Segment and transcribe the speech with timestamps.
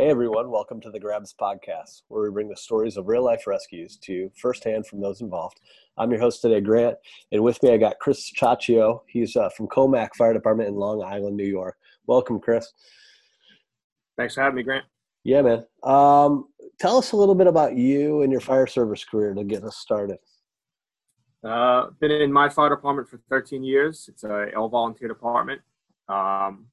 [0.00, 3.46] Hey everyone, welcome to the Grabs Podcast, where we bring the stories of real life
[3.46, 5.60] rescues to you firsthand from those involved.
[5.98, 6.96] I'm your host today, Grant,
[7.32, 9.02] and with me I got Chris Chaccio.
[9.06, 11.76] He's uh, from Commack Fire Department in Long Island, New York.
[12.06, 12.72] Welcome, Chris.
[14.16, 14.86] Thanks for having me, Grant.
[15.22, 15.66] Yeah, man.
[15.82, 16.46] Um,
[16.78, 19.76] tell us a little bit about you and your fire service career to get us
[19.76, 20.16] started.
[21.44, 24.08] Uh, been in my fire department for 13 years.
[24.10, 25.60] It's a all volunteer department.
[26.08, 26.68] Um,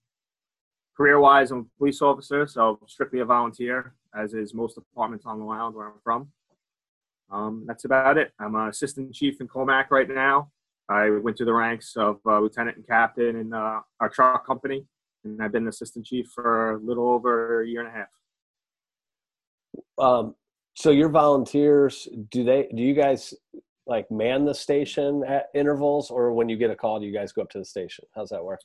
[0.98, 5.40] career wise, I'm a police officer, so strictly a volunteer, as is most departments on
[5.40, 6.28] Long Island where I'm from.
[7.30, 8.32] Um, that's about it.
[8.40, 10.50] I'm an assistant chief in Commack right now.
[10.90, 14.86] I went through the ranks of uh, lieutenant and captain in uh, our truck company,
[15.24, 18.08] and I've been an assistant chief for a little over a year and a half.
[20.00, 20.36] Um,
[20.74, 22.70] so your volunteers, do they?
[22.74, 23.34] Do you guys
[23.86, 27.32] like man the station at intervals, or when you get a call, do you guys
[27.34, 28.06] go up to the station?
[28.16, 28.62] How's that work?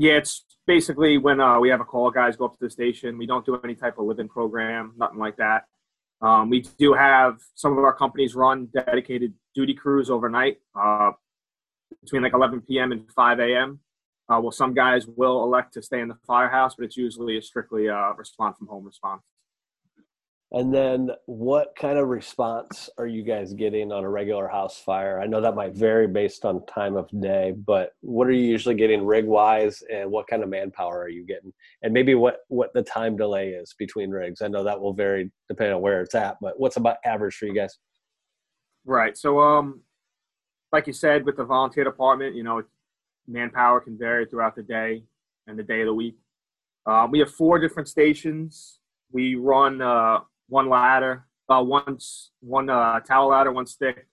[0.00, 3.18] Yeah, it's basically when uh, we have a call, guys go up to the station.
[3.18, 5.64] We don't do any type of living program, nothing like that.
[6.22, 11.10] Um, we do have some of our companies run dedicated duty crews overnight uh,
[12.02, 12.92] between like 11 p.m.
[12.92, 13.80] and 5 a.m.
[14.26, 17.42] Uh, well, some guys will elect to stay in the firehouse, but it's usually a
[17.42, 19.20] strictly uh, respond from home response.
[20.52, 25.20] And then, what kind of response are you guys getting on a regular house fire?
[25.20, 28.74] I know that might vary based on time of day, but what are you usually
[28.74, 31.52] getting rig wise, and what kind of manpower are you getting?
[31.82, 34.42] And maybe what what the time delay is between rigs.
[34.42, 37.46] I know that will vary depending on where it's at, but what's about average for
[37.46, 37.78] you guys?
[38.84, 39.16] Right.
[39.16, 39.82] So, um,
[40.72, 42.64] like you said, with the volunteer department, you know,
[43.28, 45.04] manpower can vary throughout the day
[45.46, 46.16] and the day of the week.
[46.86, 48.80] Um, we have four different stations.
[49.12, 49.80] We run.
[49.80, 50.20] Uh,
[50.50, 51.98] one ladder, uh, one
[52.40, 54.06] one uh, tower ladder, one stick,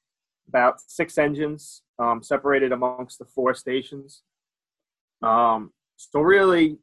[0.48, 4.24] about six engines um, separated amongst the four stations.
[5.22, 6.78] Um, so really,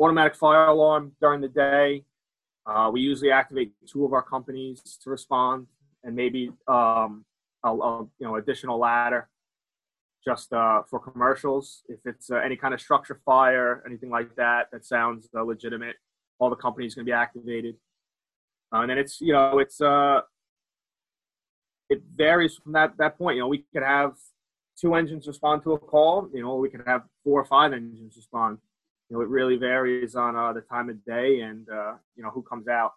[0.00, 2.04] automatic fire alarm during the day.
[2.66, 5.66] Uh, we usually activate two of our companies to respond,
[6.04, 7.24] and maybe um,
[7.64, 9.28] a, a, you know additional ladder
[10.24, 11.82] just uh, for commercials.
[11.88, 15.96] If it's uh, any kind of structure fire, anything like that, that sounds uh, legitimate.
[16.38, 17.76] All the companies going to be activated.
[18.72, 20.20] Uh, and then it's you know it's uh
[21.88, 23.36] it varies from that that point.
[23.36, 24.14] You know, we could have
[24.80, 26.28] two engines respond to a call.
[26.32, 28.58] You know, we could have four or five engines respond.
[29.08, 32.30] You know, it really varies on uh, the time of day and uh, you know
[32.30, 32.92] who comes out.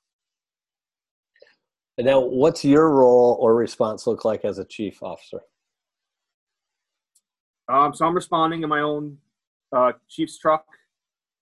[1.97, 5.41] And now, what's your role or response look like as a chief officer?
[7.67, 9.17] Um, so I'm responding in my own
[9.75, 10.65] uh, chief's truck,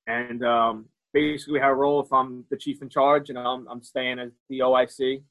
[0.07, 3.67] and um, basically we have a role if I'm the chief in charge and I'm,
[3.67, 5.23] I'm staying as the OIC.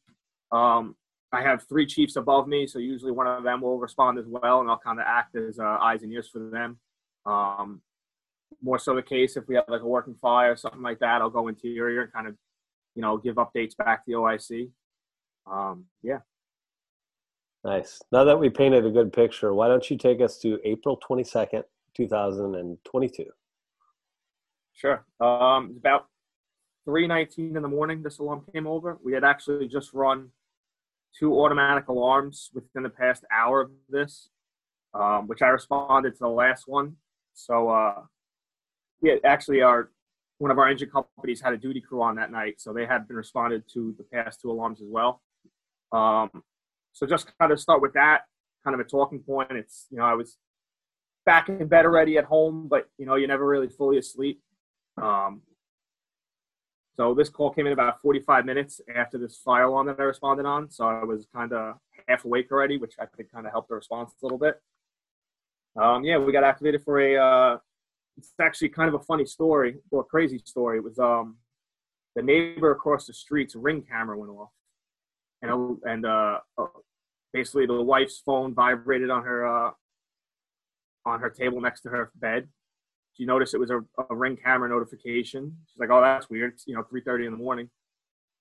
[0.52, 0.96] Um,
[1.32, 4.60] I have three chiefs above me, so usually one of them will respond as well,
[4.60, 6.78] and I'll kind of act as uh, eyes and ears for them.
[7.24, 7.82] Um,
[8.62, 11.22] more so the case if we have like a working fire or something like that,
[11.22, 12.34] I'll go interior and kind of,
[12.96, 14.70] you know, give updates back to the OIC.
[15.50, 16.18] Um, yeah.
[17.62, 18.00] Nice.
[18.10, 21.62] Now that we painted a good picture, why don't you take us to April 22nd,
[21.94, 23.24] 2022?
[24.74, 25.04] Sure.
[25.20, 26.06] Um, it's about
[26.86, 28.02] 3:19 in the morning.
[28.02, 28.98] This alarm came over.
[29.02, 30.30] We had actually just run
[31.18, 34.30] two automatic alarms within the past hour of this,
[34.94, 36.96] um, which I responded to the last one.
[37.34, 38.02] So uh,
[39.02, 39.90] yeah, actually, our
[40.38, 43.06] one of our engine companies had a duty crew on that night, so they had
[43.06, 45.20] been responded to the past two alarms as well.
[45.92, 46.30] Um,
[46.92, 48.22] so just kind of start with that,
[48.64, 49.52] kind of a talking point.
[49.52, 50.38] It's you know I was
[51.26, 54.40] back in bed already at home, but you know you're never really fully asleep.
[55.00, 55.42] Um,
[56.96, 60.44] so this call came in about 45 minutes after this fire alarm that I responded
[60.44, 60.70] on.
[60.70, 61.76] So I was kind of
[62.08, 64.60] half awake already, which I think kind of helped the response a little bit.
[65.80, 67.16] Um, yeah, we got activated for a.
[67.16, 67.58] Uh,
[68.18, 70.78] it's actually kind of a funny story or crazy story.
[70.78, 71.36] It was um,
[72.16, 74.50] the neighbor across the street's ring camera went off,
[75.42, 76.66] and and uh, uh,
[77.32, 79.70] basically the wife's phone vibrated on her uh,
[81.06, 82.48] on her table next to her bed,
[83.14, 83.80] she noticed it was a,
[84.10, 85.56] a ring camera notification.
[85.66, 87.68] She's like, "Oh, that's weird." It's, you know, 3:30 in the morning.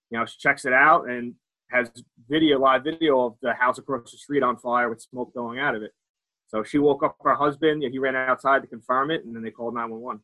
[0.09, 1.35] You know, she checks it out and
[1.69, 1.91] has
[2.27, 5.75] video, live video of the house across the street on fire with smoke going out
[5.75, 5.91] of it.
[6.47, 7.83] So she woke up her husband.
[7.83, 10.21] He ran outside to confirm it, and then they called 911.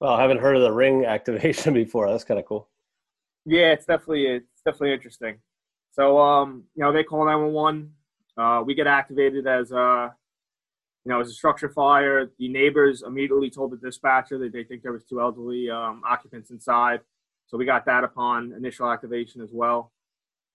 [0.00, 2.10] Well, I haven't heard of the ring activation before.
[2.10, 2.68] That's kind of cool.
[3.44, 5.38] Yeah, it's definitely it's definitely interesting.
[5.92, 7.92] So, um, you know, they call 911.
[8.36, 10.08] Uh, we get activated as uh,
[11.04, 12.30] you know, it was a structure fire.
[12.38, 16.50] The neighbors immediately told the dispatcher that they think there was two elderly um, occupants
[16.50, 17.00] inside.
[17.46, 19.92] So we got that upon initial activation as well.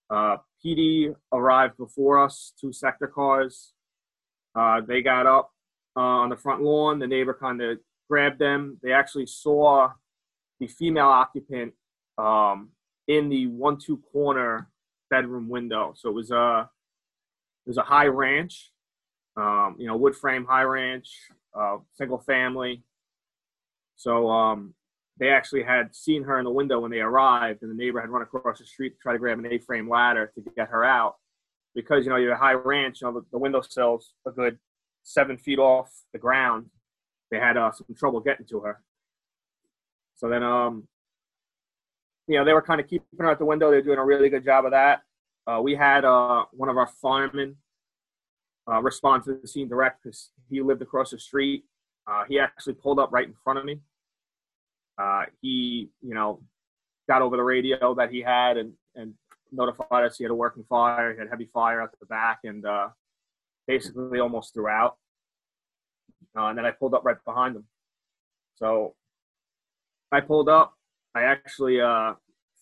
[0.09, 3.73] Uh, PD arrived before us, two sector cars.
[4.55, 5.51] Uh, they got up
[5.95, 6.99] uh, on the front lawn.
[6.99, 7.79] The neighbor kind of
[8.09, 8.79] grabbed them.
[8.81, 9.91] They actually saw
[10.59, 11.73] the female occupant
[12.17, 12.69] um,
[13.07, 14.69] in the one-two corner
[15.09, 15.93] bedroom window.
[15.95, 16.69] So it was a
[17.65, 18.71] it was a high ranch,
[19.37, 21.09] um, you know, wood frame high ranch,
[21.57, 22.83] uh, single family.
[23.95, 24.73] So um,
[25.19, 28.09] they actually had seen her in the window when they arrived, and the neighbor had
[28.09, 31.15] run across the street to try to grab an A-frame ladder to get her out.
[31.75, 34.57] Because you know you're a high ranch, you know the, the windowsill's a good
[35.03, 36.65] seven feet off the ground.
[37.31, 38.81] They had uh, some trouble getting to her.
[40.15, 40.87] So then, um,
[42.27, 43.69] you know, they were kind of keeping her at the window.
[43.69, 45.01] They were doing a really good job of that.
[45.45, 47.55] Uh, we had uh, one of our firemen
[48.69, 51.63] uh, respond to the scene direct because he lived across the street.
[52.05, 53.79] Uh, he actually pulled up right in front of me.
[54.97, 56.41] Uh, he, you know,
[57.07, 59.13] got over the radio that he had and, and
[59.51, 61.13] notified us he had a working fire.
[61.13, 62.89] He had heavy fire at the back and uh,
[63.67, 64.97] basically almost threw out.
[66.35, 67.65] and then I pulled up right behind him.
[68.55, 68.95] So
[70.11, 70.73] I pulled up.
[71.15, 72.13] I actually uh,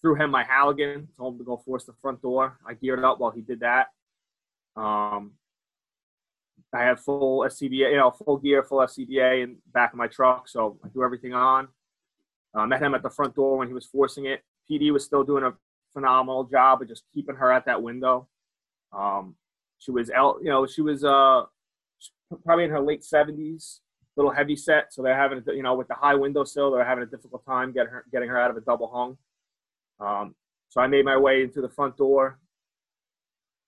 [0.01, 2.57] threw him my Halligan, told him to go force the front door.
[2.67, 3.87] I geared up while he did that.
[4.75, 5.31] Um,
[6.75, 10.47] I had full SCBA, you know, full gear, full SCBA in back of my truck,
[10.47, 11.67] so I threw everything on.
[12.53, 14.43] Uh, met him at the front door when he was forcing it.
[14.69, 15.53] PD was still doing a
[15.93, 18.27] phenomenal job of just keeping her at that window.
[18.91, 19.35] Um,
[19.77, 21.43] she was, you know, she was uh,
[22.43, 23.79] probably in her late 70s
[24.15, 27.07] little heavy set, so they're having, you know, with the high windowsill, they're having a
[27.07, 29.17] difficult time getting her getting her out of a double hung.
[29.99, 30.35] Um,
[30.69, 32.39] so I made my way into the front door.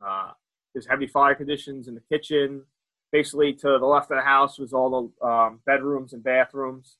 [0.05, 0.31] Uh,
[0.73, 2.63] there's heavy fire conditions in the kitchen.
[3.11, 6.97] Basically, to the left of the house was all the um, bedrooms and bathrooms.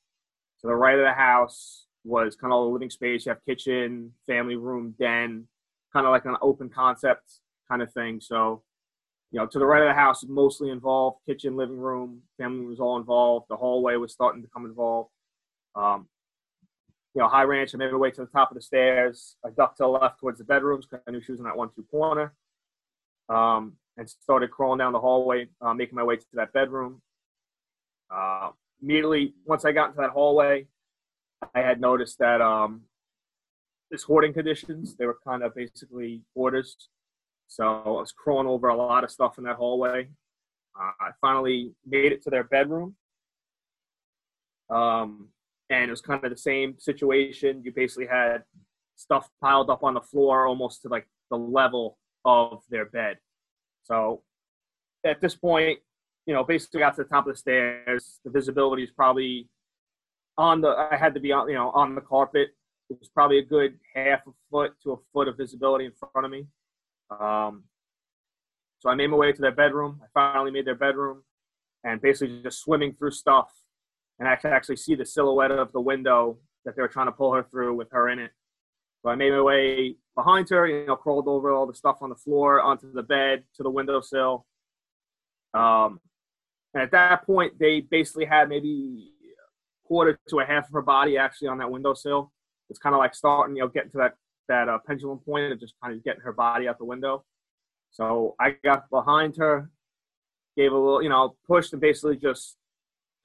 [0.62, 3.26] To the right of the house was kind of the living space.
[3.26, 5.48] You have kitchen, family room, den,
[5.92, 8.22] kind of like an open concept kind of thing.
[8.22, 8.64] So
[9.32, 11.18] you know, to the right of the house mostly involved.
[11.26, 13.48] Kitchen, living room, family was all involved.
[13.50, 15.10] The hallway was starting to come involved.
[15.76, 16.08] Um,
[17.14, 17.74] you know, high ranch.
[17.74, 19.36] I made my way to the top of the stairs.
[19.46, 21.58] I ducked to the left towards the bedrooms because I knew she was in that
[21.58, 22.34] one-two corner.
[23.28, 27.02] Um, and started crawling down the hallway, uh, making my way to that bedroom.
[28.14, 28.52] Uh,
[28.82, 30.68] immediately, once I got into that hallway,
[31.54, 32.82] I had noticed that um,
[33.92, 34.96] this hoarding conditions.
[34.96, 36.90] They were kind of basically orders
[37.48, 40.10] so I was crawling over a lot of stuff in that hallway.
[40.80, 42.96] Uh, I finally made it to their bedroom.
[44.70, 45.30] Um,
[45.70, 47.62] and it was kind of the same situation.
[47.64, 48.44] You basically had
[48.98, 53.18] stuff piled up on the floor almost to like the level of their bed.
[53.88, 54.22] So
[55.06, 55.80] at this point,
[56.26, 58.20] you know, basically got to the top of the stairs.
[58.26, 59.48] The visibility is probably
[60.38, 62.50] on the, I had to be on, you know, on the carpet.
[62.90, 66.26] It was probably a good half a foot to a foot of visibility in front
[66.26, 66.48] of me.
[67.10, 67.64] Um,
[68.80, 70.02] so I made my way to their bedroom.
[70.04, 71.24] I finally made their bedroom
[71.84, 73.52] and basically just swimming through stuff.
[74.20, 77.12] And I could actually see the silhouette of the window that they were trying to
[77.12, 78.32] pull her through with her in it.
[79.04, 82.10] So I made my way behind her, you know, crawled over all the stuff on
[82.10, 84.46] the floor, onto the bed, to the windowsill.
[85.54, 86.00] Um,
[86.74, 90.82] and at that point, they basically had maybe a quarter to a half of her
[90.82, 92.32] body actually on that windowsill.
[92.70, 94.16] It's kind of like starting, you know, getting to that
[94.48, 97.26] that uh, pendulum point of just kind of getting her body out the window.
[97.92, 99.70] So I got behind her,
[100.56, 102.58] gave a little, you know, pushed and basically just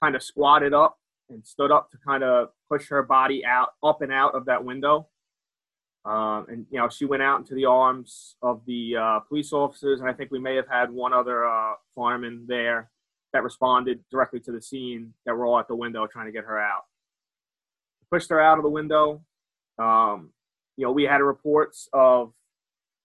[0.03, 0.99] kind of squatted up
[1.31, 4.65] and stood up to kind of push her body out, up and out of that
[4.65, 5.09] window.
[6.05, 10.01] Um, and you know, she went out into the arms of the uh, police officers,
[10.01, 12.91] and I think we may have had one other uh, fireman there
[13.33, 16.45] that responded directly to the scene that were all at the window trying to get
[16.45, 16.85] her out.
[18.11, 19.23] Pushed her out of the window.
[19.79, 20.31] Um,
[20.77, 22.33] you know, we had reports of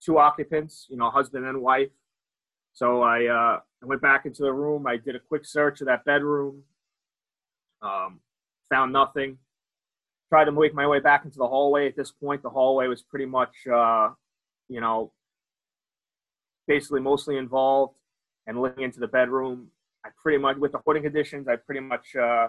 [0.02, 1.92] two occupants, you know, husband and wife.
[2.74, 4.86] So I, uh, I went back into the room.
[4.86, 6.64] I did a quick search of that bedroom.
[7.82, 8.20] Um,
[8.70, 9.38] found nothing.
[10.30, 11.88] Tried to make my way back into the hallway.
[11.88, 14.10] At this point, the hallway was pretty much, uh,
[14.68, 15.12] you know,
[16.68, 17.98] basically mostly involved.
[18.46, 19.68] And looking into the bedroom,
[20.06, 22.48] I pretty much, with the hoarding conditions, I pretty much uh,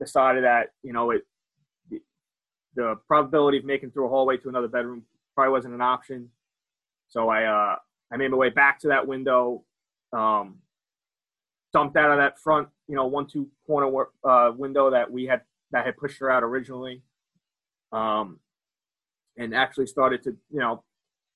[0.00, 1.22] decided that, you know, it,
[2.74, 5.02] the probability of making through a hallway to another bedroom
[5.34, 6.30] probably wasn't an option.
[7.08, 7.76] So I uh,
[8.12, 9.64] I made my way back to that window,
[10.12, 10.58] um,
[11.72, 15.42] dumped out of that front, you know, one two corner uh, window that we had
[15.72, 17.02] that had pushed her out originally,
[17.92, 18.38] um,
[19.36, 20.82] and actually started to you know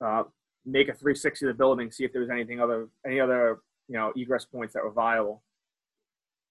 [0.05, 0.25] uh,
[0.65, 3.97] make a 360 of the building, see if there was anything other any other you
[3.97, 5.43] know egress points that were viable.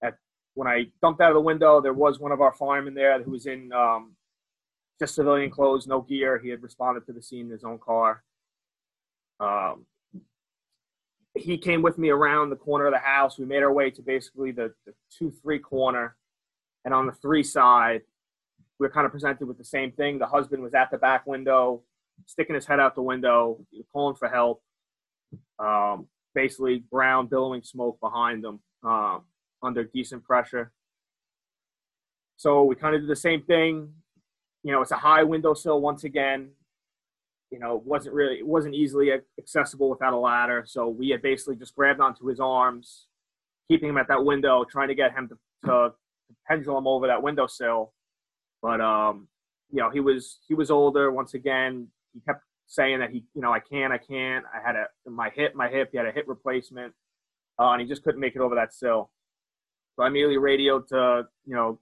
[0.02, 0.16] At
[0.54, 3.32] when I dumped out of the window, there was one of our firemen there who
[3.32, 4.12] was in um,
[4.98, 6.38] just civilian clothes, no gear.
[6.38, 8.22] He had responded to the scene in his own car.
[9.40, 9.86] Um,
[11.34, 13.38] he came with me around the corner of the house.
[13.38, 16.16] We made our way to basically the, the two three corner,
[16.84, 18.02] and on the three side,
[18.78, 20.18] we were kind of presented with the same thing.
[20.18, 21.82] The husband was at the back window,
[22.26, 23.58] sticking his head out the window,
[23.92, 24.62] calling for help.
[25.58, 29.18] Um, basically, brown billowing smoke behind them uh,
[29.62, 30.72] under decent pressure.
[32.36, 33.92] So we kind of did the same thing.
[34.64, 36.50] You know, it's a high windowsill once again
[37.52, 40.64] you know, it wasn't really, it wasn't easily accessible without a ladder.
[40.66, 43.06] So we had basically just grabbed onto his arms,
[43.70, 45.36] keeping him at that window, trying to get him to,
[45.66, 45.92] to
[46.46, 47.92] pendulum over that windowsill.
[48.62, 49.28] But, um,
[49.70, 51.10] you know, he was, he was older.
[51.10, 54.44] Once again, he kept saying that he, you know, I can't, I can't.
[54.54, 56.94] I had a, my hip, my hip, he had a hip replacement,
[57.58, 59.10] uh, and he just couldn't make it over that sill.
[59.96, 61.78] So I immediately radioed to, you know,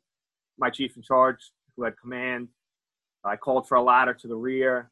[0.59, 2.49] my chief in charge who had command.
[3.25, 4.90] I called for a ladder to the rear.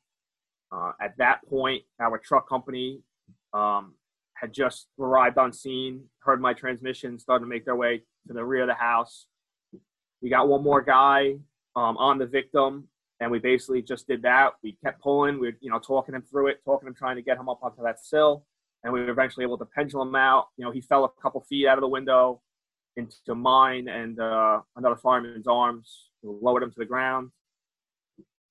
[0.71, 3.01] Uh, at that point, our truck company
[3.55, 3.95] um,
[4.35, 8.45] had just arrived on scene, heard my transmission, started to make their way to the
[8.45, 9.27] rear of the house.
[10.23, 11.37] We got one more guy
[11.77, 12.89] um, on the victim,
[13.21, 14.55] and we basically just did that.
[14.63, 17.23] We kept pulling, we were, you know, talking him through it, talking him, trying to
[17.23, 18.45] get him up onto that sill,
[18.83, 20.49] and we were eventually able to pendulum out.
[20.57, 22.41] You know, he fell a couple feet out of the window
[22.99, 27.31] into mine and uh, another fireman's arms, we lowered him to the ground.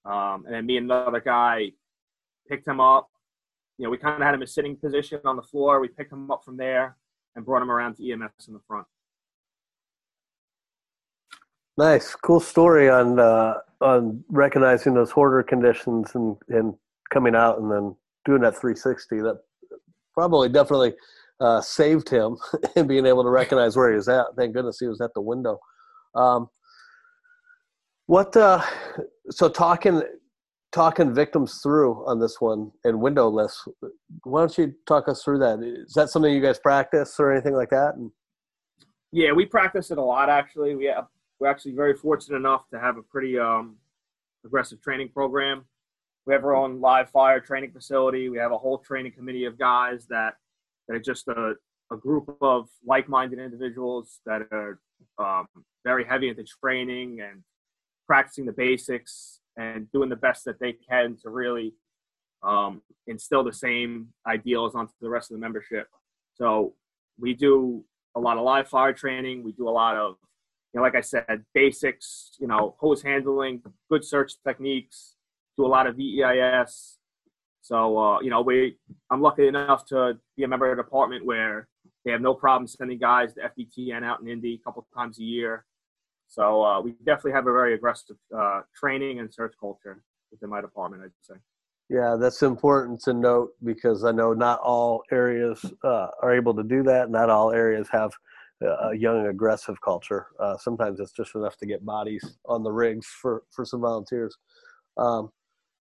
[0.06, 1.72] Um, and then me and another guy
[2.50, 3.10] picked him up.
[3.78, 5.80] You know, we kind of had him in a sitting position on the floor.
[5.80, 6.96] We picked him up from there
[7.36, 8.88] and brought him around to EMS in the front.
[11.78, 16.74] Nice, cool story on uh, on recognizing those hoarder conditions and and
[17.12, 19.18] coming out and then doing that 360.
[19.18, 19.40] That
[20.14, 20.94] probably definitely
[21.40, 22.38] uh, saved him
[22.76, 24.26] and being able to recognize where he was at.
[24.36, 25.60] Thank goodness he was at the window.
[26.16, 26.50] Um,
[28.08, 28.64] what uh,
[29.30, 30.02] so talking
[30.72, 33.68] talking victims through on this one and windowless.
[34.24, 35.60] Why don't you talk us through that?
[35.62, 37.94] Is that something you guys practice or anything like that?
[39.12, 40.30] Yeah, we practice it a lot.
[40.30, 41.06] Actually, we have,
[41.40, 43.78] we're actually very fortunate enough to have a pretty um,
[44.46, 45.66] aggressive training program.
[46.26, 48.30] We have our own live fire training facility.
[48.30, 50.36] We have a whole training committee of guys that
[50.88, 51.54] that are just a,
[51.92, 54.80] a group of like-minded individuals that are
[55.20, 55.48] um,
[55.84, 57.44] very heavy into training and
[58.08, 61.74] practicing the basics and doing the best that they can to really
[62.44, 65.88] um, instill the same ideals onto the rest of the membership.
[66.36, 66.74] So
[67.20, 67.84] we do
[68.16, 69.44] a lot of live fire training.
[69.44, 70.16] We do a lot of,
[70.78, 75.16] know, like I said, basics, you know, hose handling, good search techniques,
[75.58, 76.98] do a lot of VEIS.
[77.62, 78.78] So, uh, you know, we,
[79.12, 81.68] I'm lucky enough to be a member of a department where
[82.06, 85.24] they have no problem sending guys to FDTN out in Indy a couple times a
[85.24, 85.66] year.
[86.28, 90.62] So uh, we definitely have a very aggressive uh, training and search culture within my
[90.62, 91.40] department, I'd say.
[91.90, 96.64] Yeah, that's important to note because I know not all areas uh, are able to
[96.64, 97.10] do that.
[97.10, 98.12] Not all areas have
[98.62, 100.28] a young aggressive culture.
[100.40, 104.36] Uh, sometimes it's just enough to get bodies on the rigs for, for some volunteers.
[104.98, 105.32] Um,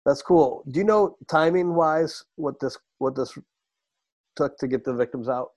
[0.05, 0.63] that's cool.
[0.69, 3.37] Do you know timing wise what this what this
[4.35, 5.51] took to get the victims out?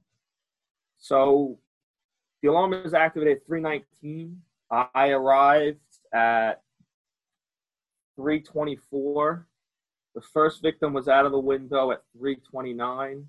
[0.98, 1.58] So
[2.42, 5.78] the alarm was activated at 319 I arrived
[6.12, 6.62] at
[8.16, 9.46] 324.
[10.14, 13.26] The first victim was out of the window at 329.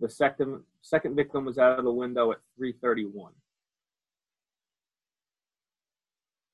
[0.00, 3.32] The second second victim was out of the window at 331.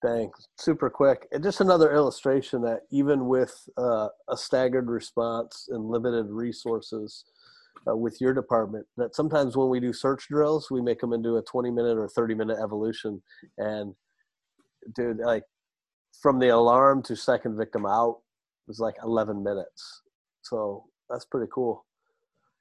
[0.03, 0.49] Thanks.
[0.57, 1.27] Super quick.
[1.31, 7.25] And just another illustration that even with uh, a staggered response and limited resources
[7.89, 11.37] uh, with your department, that sometimes when we do search drills, we make them into
[11.37, 13.23] a 20 minute or 30 minute evolution.
[13.59, 13.95] And
[14.95, 15.45] dude, like
[16.23, 18.21] from the alarm to second victim out
[18.67, 20.03] was like 11 minutes.
[20.43, 21.85] So that's pretty cool.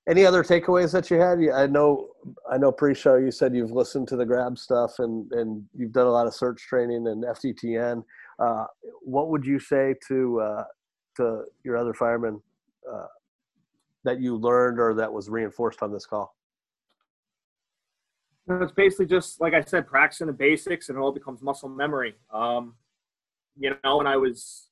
[0.08, 1.40] Any other takeaways that you had?
[1.54, 2.10] I know,
[2.52, 6.08] I know pre-show you said you've listened to the grab stuff and, and you've done
[6.08, 8.04] a lot of search training and FDTN.
[8.40, 8.66] Uh,
[9.02, 10.64] what would you say to, uh,
[11.18, 12.42] to your other firemen,
[12.92, 13.06] uh,
[14.04, 16.34] that you learned or that was reinforced on this call?
[18.50, 22.16] it's basically just like I said, practicing the basics, and it all becomes muscle memory.
[22.34, 22.76] Um,
[23.58, 24.70] you know, when I was,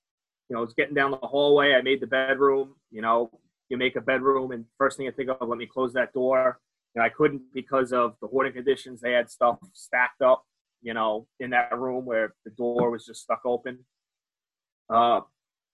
[0.50, 2.76] you know, I was getting down the hallway, I made the bedroom.
[2.92, 5.94] You know, you make a bedroom, and first thing I think of, let me close
[5.94, 6.60] that door.
[6.96, 9.02] And I couldn't because of the hoarding conditions.
[9.02, 10.44] They had stuff stacked up,
[10.82, 13.80] you know, in that room where the door was just stuck open.
[14.90, 15.22] Uh,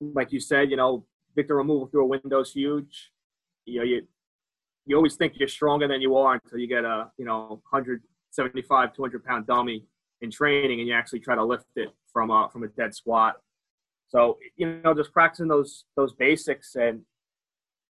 [0.01, 3.11] like you said, you know, victim removal through a window is huge.
[3.65, 4.07] You know, you
[4.85, 8.93] you always think you're stronger than you are until you get a you know 175
[8.93, 9.85] 200 pound dummy
[10.21, 13.35] in training and you actually try to lift it from a from a dead squat
[14.09, 17.01] so you know just practicing those those basics and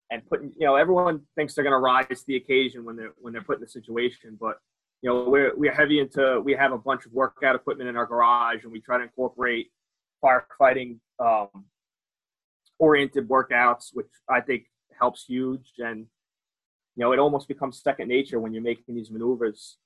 [0.10, 3.14] and putting you know everyone thinks they're going to rise to the occasion when they're
[3.18, 4.58] when they're put in the situation but
[5.02, 8.06] you know we're we're heavy into we have a bunch of workout equipment in our
[8.06, 9.68] garage and we try to incorporate
[10.24, 11.66] firefighting um,
[12.80, 14.66] oriented workouts which i think
[15.00, 16.08] helps huge and
[16.96, 19.78] you know it almost becomes second nature when you're making these maneuvers.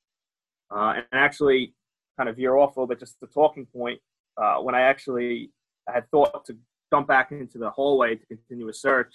[0.74, 1.74] Uh, and actually
[2.18, 4.00] kind of veer off a little bit just the talking point
[4.42, 5.52] uh, when i actually
[5.90, 6.56] had thought to
[6.94, 9.14] jump back into the hallway to continue a search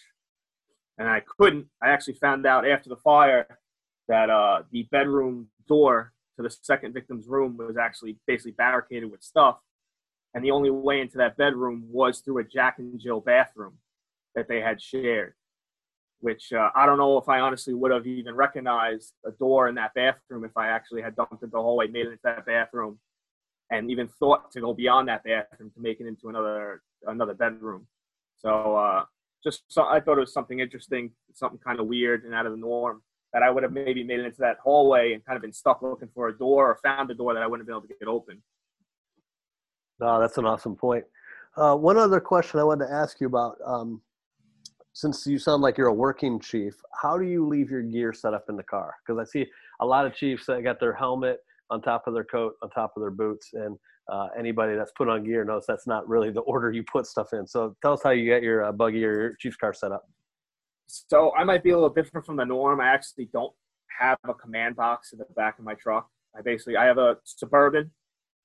[0.99, 1.67] and I couldn't.
[1.83, 3.59] I actually found out after the fire
[4.09, 9.23] that uh, the bedroom door to the second victim's room was actually basically barricaded with
[9.23, 9.59] stuff,
[10.35, 13.75] and the only way into that bedroom was through a Jack and Jill bathroom
[14.35, 15.35] that they had shared.
[16.21, 19.75] Which uh, I don't know if I honestly would have even recognized a door in
[19.75, 22.99] that bathroom if I actually had dumped into the hallway, made it into that bathroom,
[23.71, 27.87] and even thought to go beyond that bathroom to make it into another another bedroom.
[28.37, 29.05] So uh,
[29.45, 32.53] just so, I thought it was something interesting, something kind of weird and out of
[32.53, 33.03] the norm
[33.33, 35.83] that I would have maybe made it into that hallway and kind of been stuck
[35.83, 37.95] looking for a door or found a door that I wouldn't have been able to
[37.99, 38.43] get open.
[40.01, 41.05] No, that's an awesome point.
[41.57, 44.01] Uh, one other question I wanted to ask you about, um,
[44.93, 48.33] since you sound like you're a working chief, how do you leave your gear set
[48.33, 48.95] up in the car?
[49.07, 49.47] Because I see
[49.81, 51.41] a lot of chiefs that got their helmet
[51.71, 53.79] on top of their coat, on top of their boots, and
[54.09, 57.33] uh, anybody that's put on gear knows that's not really the order you put stuff
[57.33, 57.47] in.
[57.47, 60.09] So tell us how you get your uh, buggy or your Chiefs car set up.
[60.87, 62.81] So I might be a little different from the norm.
[62.81, 63.53] I actually don't
[63.99, 66.09] have a command box in the back of my truck.
[66.37, 67.91] I basically I have a suburban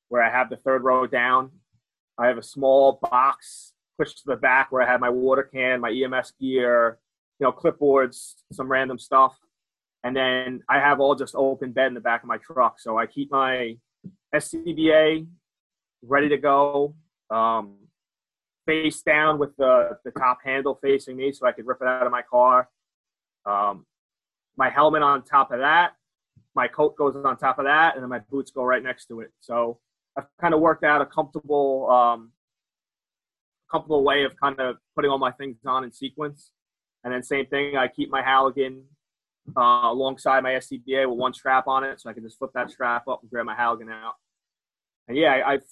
[0.10, 1.52] where I have the third row down.
[2.18, 5.82] I have a small box pushed to the back where I have my water can,
[5.82, 6.98] my EMS gear,
[7.40, 9.38] you know, clipboards, some random stuff.
[10.04, 12.80] And then I have all just open bed in the back of my truck.
[12.80, 13.78] So I keep my
[14.34, 15.28] SCBA
[16.02, 16.96] ready to go,
[17.30, 17.76] um,
[18.66, 22.06] face down with the, the top handle facing me so I could rip it out
[22.06, 22.70] of my car.
[23.46, 23.86] Um,
[24.58, 25.94] my helmet on top of that,
[26.56, 29.22] my coat goes on top of that, and then my boots go right next to
[29.22, 29.32] it.
[29.40, 29.80] So
[30.18, 32.32] I've kind of worked out a comfortable, um,
[33.72, 36.52] comfortable way of kind of putting all my things on in sequence.
[37.04, 38.84] And then same thing, I keep my Halligan
[39.58, 42.70] uh, alongside my SCBA with one strap on it, so I can just flip that
[42.70, 44.14] strap up and grab my Halligan out.
[45.08, 45.64] And yeah, I, I've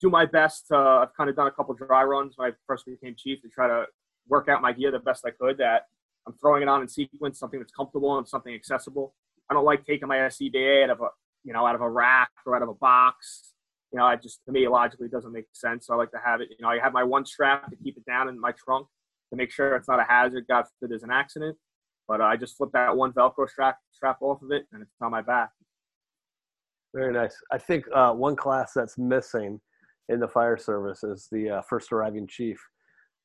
[0.00, 0.66] do my best.
[0.70, 3.48] Uh, I've kind of done a couple dry runs when I first became chief to
[3.48, 3.84] try to
[4.28, 5.58] work out my gear the best I could.
[5.58, 5.82] That
[6.26, 9.14] I'm throwing it on in sequence, something that's comfortable and something accessible.
[9.50, 11.08] I don't like taking my SCBA out of a
[11.44, 13.52] you know out of a rack or out of a box.
[13.92, 15.86] You know, I just to me logically doesn't make sense.
[15.86, 16.48] So I like to have it.
[16.50, 18.86] You know, I have my one strap to keep it down in my trunk
[19.30, 20.46] to make sure it's not a hazard.
[20.48, 21.56] God forbid there's an accident.
[22.08, 25.10] But I just flip that one Velcro strap strap off of it, and it's on
[25.10, 25.50] my back.
[26.94, 27.36] Very nice.
[27.52, 29.60] I think uh, one class that's missing
[30.10, 32.58] in the fire service as the uh, first arriving chief.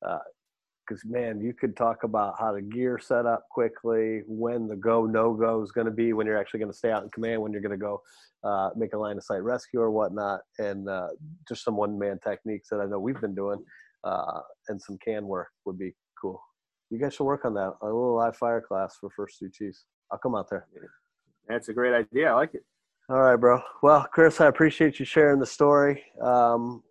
[0.00, 4.76] Because, uh, man, you could talk about how to gear set up quickly, when the
[4.76, 7.10] go no go is going to be, when you're actually going to stay out in
[7.10, 8.00] command, when you're going to go
[8.44, 11.08] uh, make a line of sight rescue or whatnot, and uh,
[11.48, 13.62] just some one man techniques that I know we've been doing
[14.04, 16.40] uh, and some can work would be cool.
[16.90, 17.74] You guys should work on that.
[17.82, 19.84] A little live fire class for first two chiefs.
[20.12, 20.66] I'll come out there.
[21.48, 22.30] That's a great idea.
[22.30, 22.64] I like it.
[23.08, 23.60] All right, bro.
[23.84, 26.02] Well, Chris, I appreciate you sharing the story.
[26.20, 26.82] Um,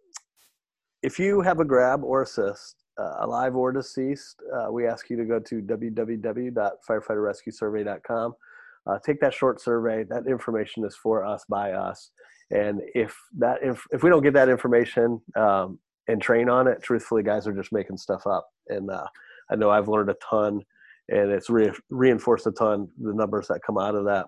[1.03, 5.17] if you have a grab or assist, uh, alive or deceased, uh, we ask you
[5.17, 8.33] to go to www.firefighterrescuesurvey.com.
[8.87, 10.05] Uh, take that short survey.
[10.05, 12.11] That information is for us by us.
[12.49, 16.81] And if that if, if we don't get that information um, and train on it,
[16.81, 18.47] truthfully, guys are just making stuff up.
[18.69, 19.07] And uh,
[19.51, 20.63] I know I've learned a ton,
[21.09, 24.27] and it's re- reinforced a ton the numbers that come out of that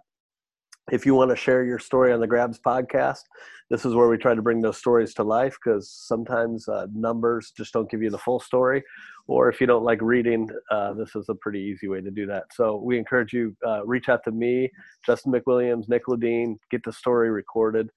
[0.92, 3.24] if you want to share your story on the grabs podcast
[3.70, 7.52] this is where we try to bring those stories to life because sometimes uh, numbers
[7.56, 8.84] just don't give you the full story
[9.28, 12.26] or if you don't like reading uh, this is a pretty easy way to do
[12.26, 12.46] that.
[12.54, 14.72] So we encourage you uh, reach out to me
[15.06, 17.90] justin mcwilliams nick ledeen get the story recorded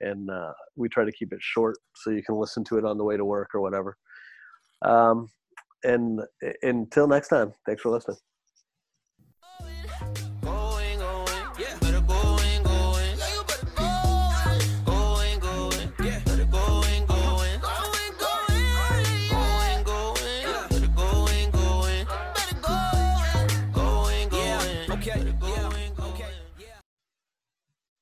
[0.00, 2.98] and uh, we try to keep it short so you can listen to it on
[2.98, 3.96] the way to work or whatever.
[4.82, 5.28] Um,
[5.84, 6.20] and
[6.62, 8.18] until next time thanks for listening